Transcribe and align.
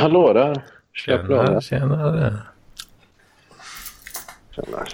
Hallå 0.00 0.32
där. 0.32 0.62
Tjena, 0.92 1.60
tjenare. 1.60 2.36
Tjena. 4.50 4.86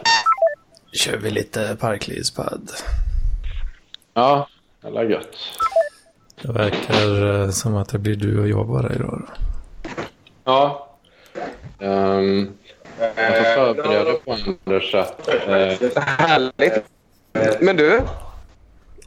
Kör 0.93 1.17
vi 1.17 1.31
lite 1.31 1.77
parklivspadd. 1.81 2.71
Ja, 4.15 4.49
det 4.81 4.89
är 4.89 5.05
gött. 5.05 5.37
Det 6.43 6.53
verkar 6.53 7.43
eh, 7.43 7.51
som 7.51 7.77
att 7.77 7.89
det 7.89 7.99
blir 7.99 8.17
du 8.17 8.41
och 8.41 8.49
jag 8.49 8.69
bara 8.69 8.93
idag. 8.95 9.23
Då. 9.27 9.35
Ja. 10.45 10.89
Um, 11.79 12.53
jag 12.99 13.37
får 13.37 13.75
förbereda 13.75 14.13
på 14.25 14.33
Anders 14.33 14.95
att... 14.95 15.29
Uh, 15.29 15.99
Härligt. 16.01 16.85
Men 17.61 17.77
du, 17.77 18.03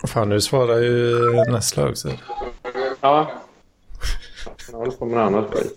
Fan, 0.08 0.30
nu 0.30 0.42
svarar 0.42 0.78
ju 0.78 1.16
Nessla 1.52 1.90
också. 1.90 2.10
ja. 3.02 3.32
Jag 4.72 4.78
håller 4.78 4.92
på 4.92 5.06
med 5.06 5.20
annat 5.24 5.54
skit. 5.54 5.76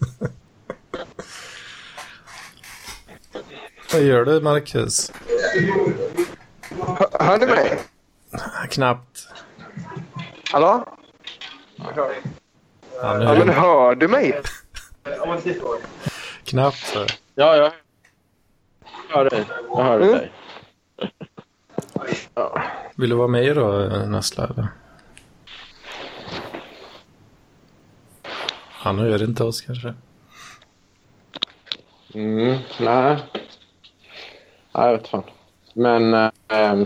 Vad 3.93 4.03
gör 4.03 4.25
du, 4.25 4.41
Marcus? 4.41 5.13
hör 7.21 7.39
ni 7.39 7.47
mig? 7.47 7.79
Knappt. 8.71 9.29
Hallå? 10.53 10.85
Ja, 11.77 13.19
nu 13.19 13.25
Ja, 13.25 13.35
men 13.39 13.49
hör 13.49 13.95
du 13.95 14.09
mig? 14.09 14.41
Knappt. 16.45 16.77
så. 16.87 17.07
Ja, 17.35 17.57
jag 17.57 17.73
hör 19.09 19.31
dig. 19.31 19.45
Jag 19.71 19.85
hör 19.85 20.01
Mm. 20.01 20.13
dig. 20.13 20.33
Vill 22.95 23.11
du 23.11 23.17
vara 23.17 23.29
med 23.29 23.57
då, 23.57 23.69
Nessla? 24.07 24.69
Han 28.83 28.99
hör 28.99 29.25
inte 29.25 29.45
oss 29.45 29.61
kanske. 29.61 29.95
Mm, 32.15 32.59
nej. 32.81 33.17
Nej, 34.73 34.87
jag 34.87 34.93
vet 34.93 35.09
fan. 35.09 35.23
Men... 35.75 36.15
eh, 36.15 36.85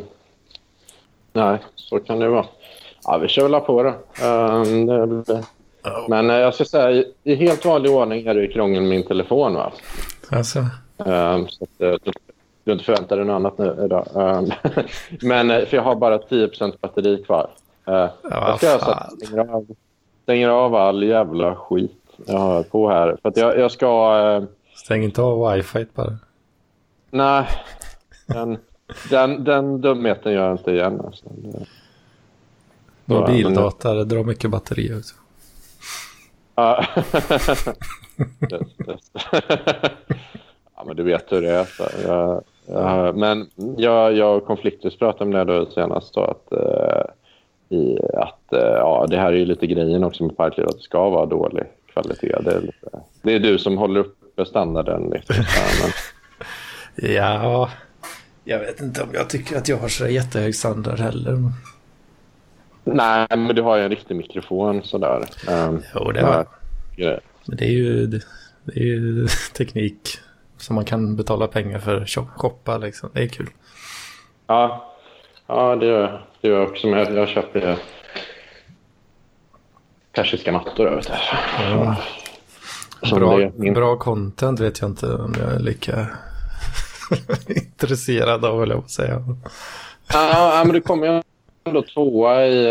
nej, 1.33 1.58
så 1.74 1.98
kan 1.98 2.19
det 2.19 2.28
vara. 2.28 2.47
Ja, 3.05 3.19
vi 3.19 3.28
kör 3.28 3.48
väl 3.48 3.61
på 3.61 3.83
det. 3.83 3.94
Um, 4.27 4.86
det. 5.22 5.44
Men 6.08 6.30
eh, 6.30 6.36
jag 6.36 6.55
ska 6.55 6.64
säga, 6.64 6.91
i, 6.91 7.12
i 7.24 7.34
helt 7.34 7.64
vanlig 7.64 7.91
ordning 7.91 8.27
är 8.27 8.34
det 8.34 8.41
ju 8.41 8.52
krångel 8.52 8.80
med 8.80 8.91
min 8.91 9.06
telefon. 9.06 9.55
Va? 9.55 9.72
Alltså, 10.30 10.64
Um, 10.98 11.48
så 11.48 11.64
att, 11.64 11.80
eh, 11.80 11.94
du, 12.02 12.12
du 12.64 12.72
inte 12.72 12.84
förväntar 12.84 13.17
dig 13.17 13.24
något 13.24 13.34
annat 13.34 13.58
nu 13.58 13.84
idag. 13.84 14.08
Um, 14.14 14.52
men 15.28 15.50
eh, 15.50 15.64
för 15.64 15.77
jag 15.77 15.84
har 15.84 15.97
bara 15.97 16.19
10 16.19 16.50
batteri 16.80 17.22
kvar. 17.22 17.50
Uh, 17.89 18.08
jag 18.22 18.56
ska 18.56 18.67
göra 18.67 18.78
så 18.78 18.91
att 18.91 19.06
jag 19.11 19.28
stänger 19.28 19.55
av, 19.55 19.67
stänger 20.27 20.48
av 20.48 20.74
all 20.74 21.02
jävla 21.02 21.56
skit 21.56 22.02
jag 22.27 22.38
har 22.38 22.62
på 22.62 22.91
här. 22.91 23.16
För 23.22 23.28
att 23.28 23.36
jag, 23.36 23.58
jag 23.58 23.70
ska... 23.70 24.19
eh, 24.19 24.44
stäng 24.74 25.02
inte 25.05 25.22
av 25.22 25.52
wifi 25.52 25.86
bara. 25.94 26.18
nej, 27.10 27.46
den, 28.27 28.58
den, 29.10 29.44
den 29.44 29.80
dumheten 29.80 30.33
gör 30.33 30.42
jag 30.44 30.55
inte 30.55 30.70
igen. 30.70 31.00
Alltså. 31.00 31.24
Mobildata, 33.05 33.94
det 33.94 34.05
drar 34.05 34.24
mycket 34.24 34.50
batteri 34.50 34.94
också. 35.00 35.14
Ja. 36.55 36.84
Ja, 40.77 40.84
men 40.86 40.96
du 40.96 41.02
vet 41.02 41.33
hur 41.33 41.42
det 41.42 41.50
är. 41.50 41.64
Så. 41.64 41.84
Jag, 42.08 42.42
jag, 42.66 43.16
men 43.16 43.50
jag, 43.77 44.12
jag 44.16 44.36
och 44.36 44.46
Konfliktus 44.46 44.98
pratade 44.98 45.24
om 45.24 45.30
det 45.30 45.44
då 45.44 45.66
senast. 45.66 46.14
Då, 46.14 46.20
att, 46.20 46.52
eh, 46.52 47.05
i, 47.69 47.98
att 48.14 48.53
eh, 48.53 48.59
ja, 48.61 49.06
det 49.11 49.17
här 49.17 49.33
är 49.33 49.36
ju 49.36 49.45
lite 49.45 49.67
grejen 49.67 50.05
också 50.05 50.25
med 50.25 50.36
Parkliv, 50.36 50.67
att 50.67 50.77
det 50.77 50.83
ska 50.83 51.11
vara 51.11 51.27
dålig 51.27 51.64
kvalitet. 51.92 52.36
Det 52.41 52.53
är, 52.53 52.61
lite, 52.61 53.00
det 53.23 53.34
är 53.34 53.39
du 53.41 53.58
som 53.58 53.78
håller 53.78 54.00
uppe 54.00 54.45
standarden. 54.45 55.12
Ja, 55.28 55.45
men, 55.83 55.91
Ja, 57.14 57.70
jag 58.45 58.58
vet 58.58 58.80
inte 58.80 59.02
om 59.02 59.08
jag 59.13 59.30
tycker 59.30 59.57
att 59.57 59.68
jag 59.68 59.77
har 59.77 59.89
så 59.89 60.07
jättehög 60.07 60.55
standard 60.55 60.98
heller. 60.98 61.52
nej, 62.85 63.27
men 63.30 63.57
du 63.57 63.63
har 63.63 63.77
ju 63.77 63.83
en 63.83 63.90
riktig 63.90 64.17
mikrofon 64.17 64.83
sådär. 64.83 65.24
Um, 65.51 65.83
Jo, 65.95 66.13
det 66.13 66.20
har 66.20 66.46
jag. 66.96 67.20
Men 67.46 67.57
det 67.57 67.64
är 67.64 67.70
ju, 67.73 68.07
det, 68.07 68.23
det 68.64 68.80
är 68.80 68.85
ju 68.85 69.27
teknik 69.57 70.19
som 70.57 70.74
man 70.74 70.85
kan 70.85 71.17
betala 71.17 71.46
pengar 71.46 71.79
för 71.79 72.07
shoppa 72.36 72.79
liksom. 72.79 73.11
Det 73.13 73.23
är 73.23 73.29
kul. 73.29 73.48
Ja, 74.46 74.86
ja 75.46 75.77
det, 75.77 75.86
gör, 75.86 76.23
det 76.40 76.48
gör 76.48 76.61
jag 76.61 76.68
också. 76.70 76.86
Men 76.86 76.98
jag, 76.98 77.12
jag 77.14 77.29
köper 77.29 77.77
persiska 80.12 80.52
mattor. 80.52 80.90
Vet. 80.90 81.08
Som 83.02 83.18
Bra, 83.18 83.51
min- 83.57 83.74
bra 83.74 83.96
content 83.96 84.61
vet 84.61 84.80
jag 84.80 84.90
inte 84.90 85.07
om 85.14 85.34
jag 85.40 85.55
är 85.55 85.58
lika 85.58 86.07
intresserad 87.48 88.45
av, 88.45 88.62
eller 88.62 88.74
vad 88.74 88.90
säga. 88.90 89.23
Ja, 90.12 90.29
ja, 90.58 90.62
men 90.64 90.74
du 90.74 90.80
kommer 90.80 91.07
ju 91.07 91.23
ändå 91.64 91.83
tvåa 91.83 92.46
i 92.46 92.67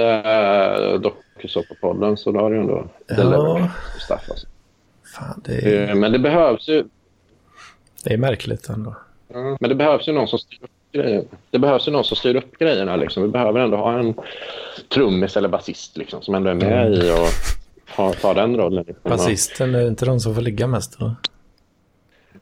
uh, 0.94 1.00
dokusåpapodden 1.02 2.18
så 2.18 2.32
då 2.32 2.40
har 2.40 2.52
du 2.52 2.58
ändå 2.60 2.88
delivered 3.08 3.70
stuff. 4.00 4.30
Alltså. 4.30 4.48
Fan, 5.16 5.42
det 5.46 5.54
är, 5.54 5.90
Eh, 5.90 5.96
Men 5.96 6.12
det 6.12 6.20
behövs 6.20 6.68
ju 6.68 6.86
det 8.04 8.14
är 8.14 8.18
märkligt 8.18 8.70
ändå. 8.70 8.96
men 9.60 9.70
det 9.70 9.76
behövs 9.76 10.08
ju 10.08 10.12
någon 10.14 10.28
som 10.28 10.40
styr 10.40 10.58
upp 10.64 10.70
Det 11.52 11.60
behövs 11.60 11.88
ju 11.88 11.92
någon 11.92 12.04
som 12.04 12.18
styr 12.18 12.36
upp 12.36 12.60
grejerna. 12.60 12.96
Liksom. 12.96 13.24
Vi 13.24 13.30
behöver 13.30 13.60
ändå 13.60 13.78
ha 13.78 14.00
en 14.00 14.14
trummis 14.94 15.38
eller 15.38 15.50
basist 15.50 15.98
liksom, 15.98 16.22
som 16.22 16.36
ändå 16.36 16.50
är 16.50 16.54
med 16.54 16.94
i 16.94 17.12
och 17.98 18.18
tar 18.22 18.36
den 18.36 18.58
rollen. 18.58 18.86
Liksom. 18.88 19.10
Basisten, 19.10 19.76
är 19.76 19.88
inte 19.88 20.06
de 20.06 20.20
som 20.20 20.36
får 20.36 20.42
ligga 20.42 20.68
mest? 20.68 21.00
Då? 21.00 21.16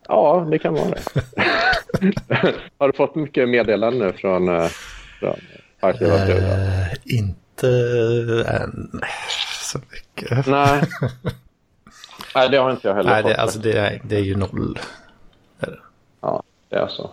Ja, 0.07 0.47
det 0.51 0.59
kan 0.59 0.73
vara 0.73 0.89
det. 0.89 1.01
har 2.77 2.87
du 2.87 2.93
fått 2.93 3.15
mycket 3.15 3.49
meddelanden 3.49 4.07
nu 4.07 4.13
från, 4.13 4.49
uh, 4.49 4.67
från 5.19 5.35
Parklivet? 5.79 6.29
Eh, 6.29 7.15
inte 7.15 7.67
än 8.47 9.01
så 9.61 9.79
mycket. 9.91 10.47
Nej. 10.47 10.81
Nej, 12.35 12.49
det 12.49 12.57
har 12.57 12.71
inte 12.71 12.87
jag 12.87 12.95
heller 12.95 13.09
Nej, 13.09 13.21
fått. 13.21 13.31
det, 13.31 13.37
alltså 13.37 13.59
det, 13.59 13.77
är, 13.77 14.01
det 14.03 14.15
är 14.15 14.21
ju 14.21 14.35
noll. 14.35 14.79
Ja, 16.21 16.43
det 16.69 16.75
är 16.75 16.87
så. 16.87 17.11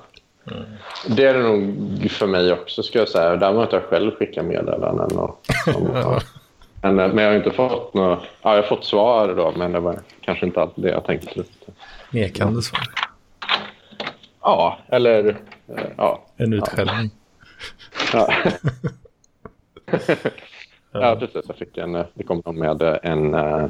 Det 1.06 1.24
är 1.26 1.34
det 1.34 1.42
nog 1.42 2.10
för 2.10 2.26
mig 2.26 2.52
också, 2.52 2.82
ska 2.82 2.98
jag 2.98 3.08
säga. 3.08 3.36
Däremot 3.36 3.72
har 3.72 3.78
jag 3.80 3.88
själv 3.88 4.10
skickat 4.16 4.44
meddelanden. 4.44 5.18
Och, 5.18 5.40
Ja. 5.94 6.20
men, 6.82 6.94
men 6.96 7.18
jag 7.18 7.30
har 7.30 7.36
inte 7.36 7.50
fått 7.50 7.94
något... 7.94 8.18
Ja, 8.42 8.54
jag 8.56 8.62
har 8.62 8.68
fått 8.68 8.84
svar 8.84 9.34
då, 9.34 9.52
men 9.56 9.72
det 9.72 9.80
var 9.80 9.98
kanske 10.20 10.46
inte 10.46 10.60
alltid 10.62 10.84
det 10.84 10.90
jag 10.90 11.04
tänkte. 11.04 11.44
Nekande 12.10 12.62
svar. 12.62 12.80
Ja, 14.40 14.78
eller... 14.88 15.28
eh, 15.28 15.84
Ja. 15.96 16.22
En 16.36 16.52
utskällning. 16.52 17.10
Ja. 18.12 18.32
ja, 20.92 21.16
precis. 21.20 21.44
Jag 21.48 21.56
fick 21.56 21.76
en... 21.78 21.94
eh, 21.94 22.06
Det 22.14 22.24
kom 22.24 22.42
någon 22.44 22.58
med 22.58 22.98
en... 23.02 23.34
eh, 23.34 23.66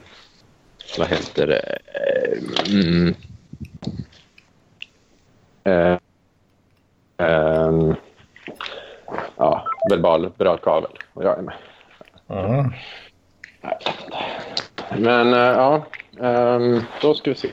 Vad 0.99 1.09
heter 1.09 1.47
det? 1.47 1.79
Eh, 1.95 2.39
Mm, 2.73 3.15
eh, 7.21 7.63
ehm, 7.67 7.95
ja, 9.37 9.65
verbal 9.91 10.31
brödkavel. 10.39 10.91
Och 11.13 11.25
jag 11.25 11.39
är 11.39 11.43
med. 11.43 11.55
Ja. 12.27 12.71
Men 14.99 15.33
eh, 15.35 15.39
ja, 15.41 15.87
ehm, 16.21 16.83
då 17.03 17.15
ska 17.15 17.31
vi 17.31 17.37
se. 17.37 17.49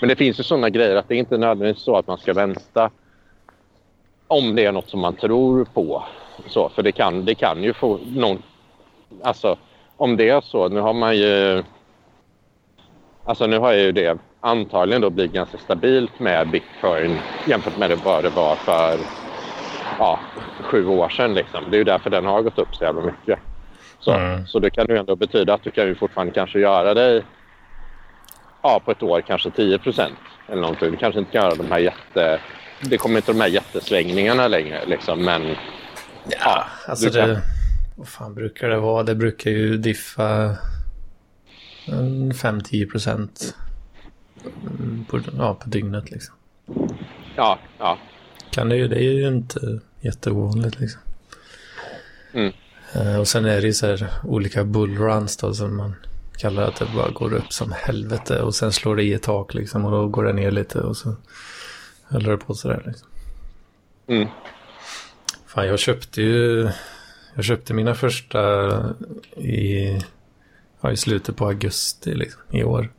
men 0.00 0.08
det 0.08 0.16
finns 0.16 0.40
ju 0.40 0.42
sådana 0.42 0.70
grejer 0.70 0.96
att 0.96 1.08
det 1.08 1.14
är 1.14 1.18
inte 1.18 1.38
nödvändigtvis 1.38 1.84
så 1.84 1.96
att 1.96 2.06
man 2.06 2.18
ska 2.18 2.32
vänta 2.32 2.90
om 4.28 4.54
det 4.54 4.64
är 4.64 4.72
något 4.72 4.88
som 4.88 5.00
man 5.00 5.14
tror 5.14 5.64
på. 5.64 6.04
Så, 6.46 6.68
för 6.68 6.82
det 6.82 6.92
kan, 6.92 7.24
det 7.24 7.34
kan 7.34 7.62
ju 7.62 7.72
få 7.72 7.98
någon... 8.06 8.42
Alltså, 9.22 9.56
om 9.96 10.16
det 10.16 10.28
är 10.28 10.40
så. 10.40 10.68
Nu 10.68 10.80
har 10.80 10.92
man 10.92 11.16
ju... 11.16 11.62
Alltså 13.24 13.46
nu 13.46 13.58
har 13.58 13.72
ju 13.72 13.92
det 13.92 14.18
antagligen 14.40 15.02
då 15.02 15.10
blivit 15.10 15.32
ganska 15.32 15.58
stabilt 15.58 16.18
med 16.18 16.48
bitcoin 16.48 17.18
jämfört 17.46 17.78
med 17.78 17.98
vad 18.04 18.24
det 18.24 18.30
var 18.30 18.56
för 18.56 18.98
ja, 19.98 20.20
sju 20.60 20.86
år 20.86 21.08
sedan. 21.08 21.34
Liksom. 21.34 21.64
Det 21.70 21.76
är 21.76 21.78
ju 21.78 21.84
därför 21.84 22.10
den 22.10 22.26
har 22.26 22.42
gått 22.42 22.58
upp 22.58 22.74
så 22.74 22.84
jävla 22.84 23.02
mycket. 23.02 23.38
Så, 23.98 24.12
Mm. 24.12 24.46
så 24.46 24.58
det 24.58 24.70
kan 24.70 24.86
ju 24.88 24.96
ändå 24.96 25.16
betyda 25.16 25.54
att 25.54 25.62
du 25.62 25.70
kan 25.70 25.86
ju 25.86 25.94
fortfarande 25.94 26.32
kanske 26.32 26.58
göra 26.58 26.94
dig 26.94 27.22
ja, 28.62 28.80
på 28.84 28.90
ett 28.90 29.02
år 29.02 29.20
kanske 29.20 29.50
10 29.50 29.78
procent 29.78 30.18
eller 30.48 30.60
någonting. 30.62 30.90
Du 30.90 30.96
kanske 30.96 31.18
inte 31.18 31.32
kan 31.32 31.42
göra 31.42 31.54
de 31.54 31.70
här 31.70 31.78
jätte... 31.78 32.40
Det 32.80 32.98
kommer 32.98 33.16
inte 33.16 33.32
de 33.32 33.40
här 33.40 33.48
jättesvängningarna 33.48 34.48
längre 34.48 34.80
liksom, 34.86 35.24
men 35.24 35.56
Ja, 36.26 36.66
alltså 36.86 37.10
det... 37.10 37.42
Vad 37.96 38.08
fan 38.08 38.34
brukar 38.34 38.68
det 38.68 38.78
vara? 38.78 39.02
Det 39.02 39.14
brukar 39.14 39.50
ju 39.50 39.76
diffa 39.76 40.56
en 41.86 42.32
5-10 42.32 42.90
procent 42.90 43.54
på, 45.08 45.20
ja, 45.38 45.54
på 45.54 45.68
dygnet 45.68 46.10
liksom. 46.10 46.34
ja, 47.36 47.58
ja. 47.78 47.98
Kan 48.50 48.68
det, 48.68 48.76
ju, 48.76 48.88
det 48.88 48.96
är 48.96 49.12
ju 49.12 49.28
inte 49.28 49.80
jätteovanligt 50.00 50.80
liksom. 50.80 51.00
Mm. 52.32 52.52
Eh, 52.94 53.16
och 53.20 53.28
sen 53.28 53.44
är 53.44 53.60
det 53.60 53.66
ju 53.66 53.72
så 53.72 53.86
här 53.86 54.10
olika 54.24 54.64
bullruns 54.64 55.36
då 55.36 55.54
som 55.54 55.76
man 55.76 55.94
kallar 56.36 56.62
att 56.62 56.76
det 56.76 56.86
bara 56.96 57.10
går 57.10 57.32
upp 57.34 57.52
som 57.52 57.72
helvete 57.72 58.42
och 58.42 58.54
sen 58.54 58.72
slår 58.72 58.96
det 58.96 59.02
i 59.02 59.12
ett 59.12 59.22
tak 59.22 59.54
liksom 59.54 59.84
och 59.84 59.90
då 59.90 60.08
går 60.08 60.24
det 60.24 60.32
ner 60.32 60.50
lite 60.50 60.80
och 60.80 60.96
så 60.96 61.16
håller 62.08 62.30
det 62.30 62.36
på 62.36 62.54
sådär 62.54 62.82
liksom. 62.86 63.08
Mm. 64.06 64.28
Fan, 65.54 65.66
jag 65.66 65.78
köpte 65.78 66.22
ju... 66.22 66.68
Jag 67.34 67.44
köpte 67.44 67.74
mina 67.74 67.94
första 67.94 68.40
i, 69.36 69.98
ja, 70.80 70.92
i 70.92 70.96
slutet 70.96 71.36
på 71.36 71.46
augusti 71.46 72.14
liksom, 72.14 72.42
i 72.50 72.64
år. 72.64 72.92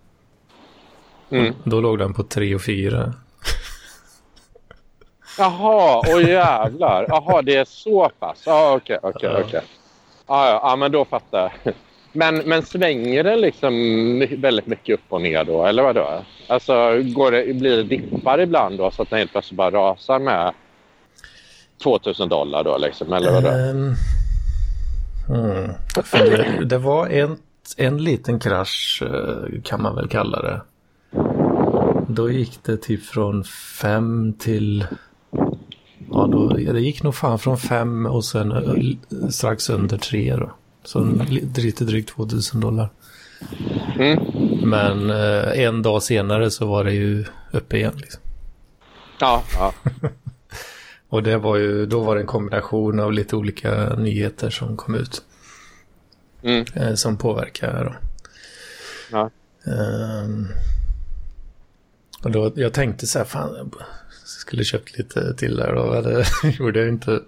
Mm. 1.30 1.54
Då 1.63 1.81
låg 1.81 2.00
den 2.00 2.13
på 2.13 2.24
3 2.24 2.56
och 2.56 2.62
4. 2.62 3.13
Jaha, 5.38 6.02
oj 6.07 6.30
jävlar. 6.30 7.06
Jaha, 7.10 7.42
det 7.42 7.56
är 7.56 7.66
så 7.66 8.10
pass. 8.19 8.44
Ja, 8.46 8.75
okej, 8.75 9.00
okej, 9.01 9.30
okej. 9.44 9.62
Ja, 10.28 10.75
men 10.80 10.92
då 10.92 11.06
fattar 11.06 11.40
jag. 11.63 11.74
Men, 12.12 12.38
men 12.38 12.66
svänger 12.66 13.24
det 13.24 13.36
liksom 13.36 13.74
väldigt 14.38 14.68
mycket 14.68 14.94
upp 14.94 15.06
och 15.10 15.22
ner 15.22 15.44
då, 15.44 15.66
eller 15.66 15.84
vad 15.84 15.96
då? 15.96 16.24
Alltså, 16.48 16.74
går 17.04 17.31
det, 17.31 17.54
blir 17.54 17.78
det 17.78 17.84
dippar 17.84 18.40
ibland 18.40 18.78
då 18.78 18.92
så 18.92 19.01
att 19.01 19.10
den 19.10 19.19
helt 19.19 19.31
plötsligt 19.31 19.58
bara 19.58 19.72
rasar 19.72 20.19
med 20.19 20.54
2000 21.83 22.30
dollar 22.30 22.63
då, 22.63 22.77
liksom, 22.77 23.13
eller 23.13 23.31
vad 23.31 23.44
då? 23.44 23.50
Ehm, 23.50 23.95
mm. 25.30 25.72
Det, 26.12 26.66
det 26.66 26.77
var 26.77 27.07
en, 27.07 27.38
en 27.77 28.04
liten 28.04 28.39
krasch 28.39 29.04
eh, 29.06 29.62
kan 29.63 29.81
man 29.81 29.95
väl 29.95 30.07
kalla 30.07 30.42
det. 30.42 30.62
Då 32.07 32.31
gick 32.31 32.60
det 32.63 32.77
typ 32.77 33.06
från 33.06 33.44
5 33.44 34.33
till... 34.39 34.86
Ja, 36.12 36.27
då, 36.31 36.48
det 36.48 36.80
gick 36.80 37.04
nog 37.04 37.16
fan 37.16 37.39
från 37.39 37.57
5 37.57 38.06
och 38.06 38.25
sen 38.25 38.51
eh, 38.51 39.30
strax 39.30 39.69
under 39.69 39.98
3 39.98 40.36
då. 40.36 40.51
Så 40.83 41.04
li- 41.30 41.50
lite 41.56 41.83
drygt 41.83 42.10
2000 42.10 42.60
dollar. 42.62 42.89
Mm. 44.00 44.19
Men 44.69 45.10
eh, 45.10 45.60
en 45.66 45.81
dag 45.81 46.04
senare 46.04 46.51
så 46.51 46.66
var 46.66 46.83
det 46.83 46.94
ju 46.94 47.25
uppe 47.51 47.77
igen. 47.77 47.94
Liksom. 47.95 48.22
Ja, 49.19 49.44
ja. 49.60 49.74
Och 51.10 51.24
det 51.24 51.38
var 51.38 51.56
ju, 51.56 51.86
då 51.86 52.00
var 52.00 52.16
det 52.16 52.22
en 52.22 52.28
kombination 52.28 53.00
av 53.00 53.13
lite 53.13 53.36
olika 53.36 53.96
nyheter 53.96 54.50
som 54.50 54.78
kom 54.78 54.96
ut. 54.96 55.22
Mm. 56.44 56.66
eh, 56.74 56.94
som 56.94 57.18
påverkar. 57.18 57.84
Då. 57.84 57.96
Ja. 59.12 59.30
Ehm, 59.72 60.48
och 62.24 62.31
då, 62.31 62.52
jag 62.56 62.74
tänkte 62.74 63.07
så 63.07 63.18
här, 63.18 63.25
fan, 63.25 63.56
jag 63.56 63.72
skulle 64.24 64.63
köpt 64.63 64.98
lite 64.98 65.34
till 65.34 65.56
där 65.56 65.74
och 65.74 66.04
det 66.04 66.25
gjorde 66.44 66.80
jag 66.80 66.90
inte. 66.90 67.22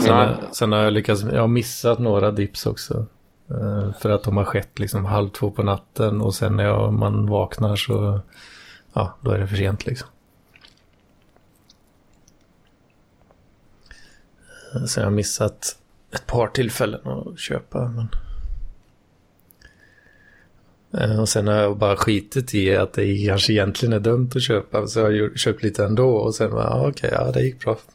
Sen, 0.00 0.16
Nej. 0.16 0.36
sen 0.52 0.72
har 0.72 0.78
jag 0.78 0.92
lyckats, 0.92 1.22
jag 1.22 1.40
har 1.40 1.48
missat 1.48 1.98
några 1.98 2.30
dips 2.30 2.66
också. 2.66 3.06
Eh, 3.50 3.92
för 4.00 4.10
att 4.10 4.24
de 4.24 4.36
har 4.36 4.44
skett 4.44 4.78
liksom 4.78 5.04
halv 5.04 5.28
två 5.28 5.50
på 5.50 5.62
natten 5.62 6.20
och 6.20 6.34
sen 6.34 6.56
när 6.56 6.64
jag, 6.64 6.92
man 6.92 7.26
vaknar 7.26 7.76
så, 7.76 8.20
ja, 8.92 9.16
då 9.20 9.30
är 9.30 9.38
det 9.38 9.46
för 9.46 9.56
sent 9.56 9.86
liksom. 9.86 10.08
Eh, 14.74 14.84
så 14.84 15.00
jag 15.00 15.06
har 15.06 15.10
missat 15.10 15.78
ett 16.14 16.26
par 16.26 16.48
tillfällen 16.48 17.00
att 17.06 17.38
köpa. 17.38 17.88
Men... 17.88 18.08
Eh, 21.02 21.20
och 21.20 21.28
sen 21.28 21.46
har 21.46 21.54
jag 21.54 21.78
bara 21.78 21.96
skitit 21.96 22.54
i 22.54 22.76
att 22.76 22.92
det 22.92 23.26
kanske 23.26 23.52
egentligen 23.52 23.92
är 23.92 24.00
dumt 24.00 24.30
att 24.34 24.42
köpa. 24.42 24.86
Så 24.86 25.00
jag 25.00 25.06
har 25.06 25.36
köpt 25.36 25.62
lite 25.62 25.84
ändå 25.84 26.16
och 26.16 26.34
sen 26.34 26.50
bara, 26.50 26.64
ja, 26.64 26.88
okej, 26.88 27.10
ja 27.12 27.30
det 27.32 27.42
gick 27.42 27.64
bra. 27.64 27.78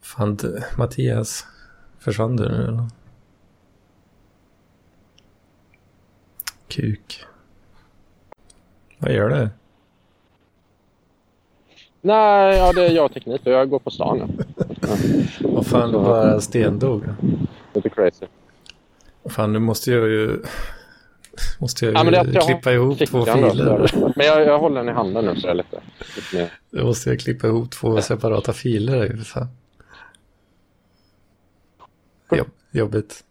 Fan, 0.00 0.36
du, 0.36 0.62
Mattias, 0.78 1.46
försvann 1.98 2.36
du 2.36 2.48
nu 2.48 2.64
eller? 2.64 2.88
Kuk. 6.68 7.24
Vad 8.98 9.12
gör 9.12 9.28
du? 9.28 9.48
Nej, 12.00 12.56
ja, 12.58 12.72
det 12.72 12.86
är 12.86 12.90
jag 12.90 13.04
och 13.04 13.12
teknik. 13.12 13.40
Jag 13.44 13.70
går 13.70 13.78
på 13.78 13.90
stan 13.90 14.18
nu. 14.18 14.44
Vad 15.40 15.66
fan, 15.66 15.92
du 15.92 15.98
bara 15.98 16.40
stendog. 16.40 17.04
Lite 17.74 17.88
crazy. 17.88 18.26
Fan, 19.28 19.52
nu 19.52 19.58
måste 19.58 19.90
jag 19.92 20.08
ju... 20.08 20.42
Måste 21.60 21.84
jag 21.86 21.94
Ja, 21.94 22.04
men 22.04 22.12
det 22.12 22.32
jag 22.32 22.42
klippa 22.46 22.72
ihop 22.72 22.98
två 22.98 23.24
då, 23.24 23.32
filer. 23.32 23.86
så- 23.86 24.12
Men 24.16 24.26
jag, 24.26 24.42
jag 24.42 24.58
håller 24.58 24.76
den 24.76 24.88
i 24.88 24.92
handen 24.92 25.24
nu 25.24 25.36
så 25.40 25.46
jag 25.46 25.50
är 25.50 25.54
lite, 25.54 25.80
lite. 26.16 26.50
Då 26.70 26.84
måste 26.86 27.10
jag 27.10 27.20
klippa 27.20 27.46
ihop 27.46 27.70
två 27.70 28.00
separata 28.00 28.52
filer. 28.52 29.16
Fan. 29.16 29.46
Jobb, 32.30 32.48
jobbigt. 32.70 33.24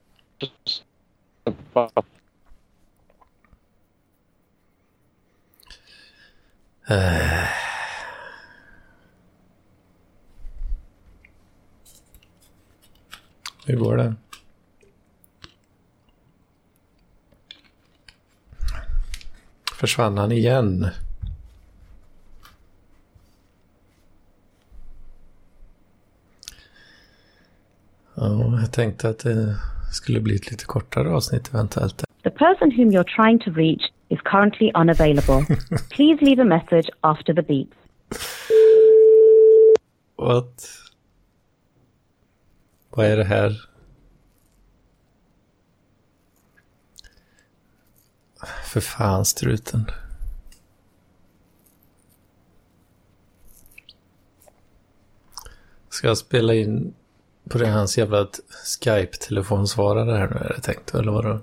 Eh. 6.89 7.34
Hur 13.65 13.77
går 13.77 13.97
det? 13.97 14.13
Försvann 19.75 20.17
han 20.17 20.31
igen? 20.31 20.87
Ja, 28.15 28.59
jag 28.59 28.71
tänkte 28.71 29.09
att 29.09 29.19
det 29.19 29.55
skulle 29.91 30.21
bli 30.21 30.35
ett 30.35 30.51
lite 30.51 30.65
kortare 30.65 31.09
avsnitt 31.09 31.53
eventuellt. 31.53 32.03
The 32.23 32.29
person 32.29 32.71
whom 32.77 32.91
you're 32.91 33.15
trying 33.15 33.39
to 33.39 33.51
reach 33.51 33.83
is 34.09 34.19
currently 34.23 34.71
unavailable. 34.75 35.45
Please 35.95 36.17
leave 36.21 36.41
a 36.41 36.45
message 36.45 36.89
after 37.01 37.33
the 37.33 37.41
beep. 37.41 37.73
What? 40.15 40.84
Vad 42.95 43.05
är 43.05 43.17
det 43.17 43.23
här? 43.23 43.69
För 48.65 48.79
fan 48.79 49.25
struten. 49.25 49.85
Ska 55.89 56.07
jag 56.07 56.17
spela 56.17 56.53
in 56.53 56.93
på 57.49 57.57
det 57.57 57.67
hans 57.67 57.97
jävla 57.97 58.27
Skype-telefonsvarare 58.81 60.17
här 60.17 60.29
nu 60.29 60.35
är 60.35 60.53
det 60.55 60.61
tänkt, 60.61 60.93
eller 60.93 61.11
vadå? 61.11 61.39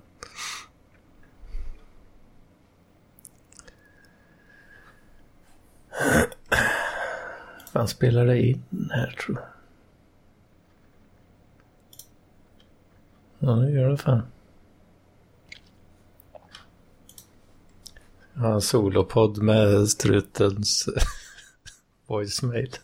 Fan 7.72 7.88
spelar 7.88 8.26
det 8.26 8.42
in 8.42 8.90
här 8.92 9.10
tror 9.10 9.38
jag. 9.38 9.51
Ja, 13.44 13.50
det 13.50 13.70
gör 13.70 13.88
det 13.88 13.96
fan. 13.96 14.22
Jag 18.34 18.42
har 18.42 18.52
en 18.52 18.60
solopodd 18.60 19.42
med 19.42 19.88
strutens 19.88 20.88
voicemail. 22.06 22.76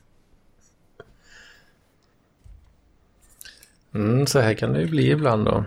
Mm, 3.94 4.26
så 4.26 4.40
här 4.40 4.54
kan 4.54 4.72
det 4.72 4.80
ju 4.80 4.88
bli 4.88 5.10
ibland 5.10 5.44
då. 5.44 5.64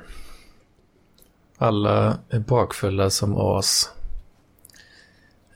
Alla 1.58 2.20
är 2.30 2.40
bakfulla 2.40 3.10
som 3.10 3.38
as. 3.38 3.90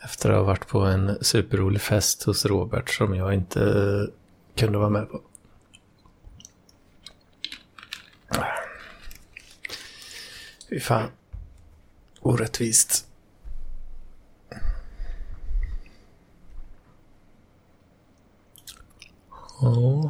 Efter 0.03 0.29
att 0.29 0.37
ha 0.37 0.43
varit 0.43 0.67
på 0.67 0.79
en 0.79 1.17
superrolig 1.21 1.81
fest 1.81 2.23
hos 2.23 2.45
Robert 2.45 2.89
som 2.89 3.15
jag 3.15 3.33
inte 3.33 4.07
kunde 4.55 4.77
vara 4.77 4.89
med 4.89 5.09
på. 5.09 5.21
Fy 10.69 10.79
fan. 10.79 11.09
Orättvist. 12.21 13.07
Ja, 19.61 20.09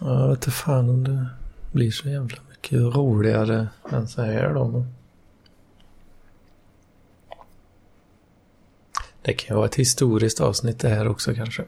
jag 0.00 0.28
vet 0.28 0.36
inte 0.36 0.50
fan 0.50 0.90
om 0.90 1.04
det 1.04 1.26
blir 1.72 1.90
så 1.90 2.08
jävla 2.08 2.38
mycket 2.50 2.72
roligare 2.72 3.68
än 3.90 4.08
så 4.08 4.22
här 4.22 4.54
då. 4.54 4.86
Det 9.22 9.32
kan 9.32 9.54
ju 9.54 9.56
vara 9.56 9.66
ett 9.66 9.74
historiskt 9.74 10.40
avsnitt 10.40 10.78
det 10.78 10.88
här 10.88 11.08
också 11.08 11.34
kanske. 11.34 11.64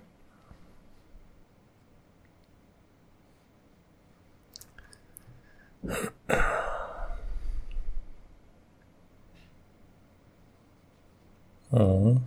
Ja. 11.76 12.20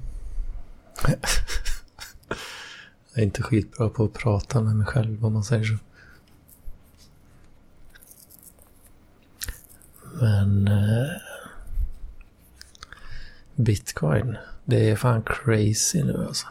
Jag 3.14 3.20
är 3.22 3.24
inte 3.24 3.44
skitbra 3.44 3.90
på 3.90 4.04
att 4.04 4.14
prata 4.14 4.62
med 4.62 4.76
mig 4.76 4.88
själv 4.88 5.26
om 5.26 5.34
man 5.34 5.44
säger 5.44 5.64
så. 5.64 5.76
Men... 10.22 10.68
Eh, 10.68 11.08
Bitcoin. 13.56 14.38
Det 14.66 14.90
är 14.90 14.96
fan 14.96 15.24
crazy 15.24 16.04
nu 16.04 16.26
alltså. 16.28 16.48